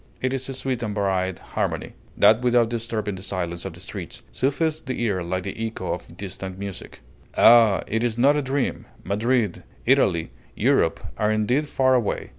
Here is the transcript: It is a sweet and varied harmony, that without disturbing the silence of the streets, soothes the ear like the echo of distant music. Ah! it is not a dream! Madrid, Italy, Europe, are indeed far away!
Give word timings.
It 0.19 0.33
is 0.33 0.49
a 0.49 0.55
sweet 0.55 0.81
and 0.81 0.95
varied 0.95 1.37
harmony, 1.37 1.93
that 2.17 2.41
without 2.41 2.69
disturbing 2.71 3.13
the 3.13 3.21
silence 3.21 3.65
of 3.65 3.73
the 3.73 3.79
streets, 3.79 4.23
soothes 4.31 4.81
the 4.81 4.99
ear 4.99 5.21
like 5.21 5.43
the 5.43 5.55
echo 5.67 5.93
of 5.93 6.17
distant 6.17 6.57
music. 6.57 7.01
Ah! 7.37 7.83
it 7.85 8.03
is 8.03 8.17
not 8.17 8.35
a 8.35 8.41
dream! 8.41 8.87
Madrid, 9.03 9.61
Italy, 9.85 10.31
Europe, 10.55 11.01
are 11.19 11.31
indeed 11.31 11.69
far 11.69 11.93
away! 11.93 12.29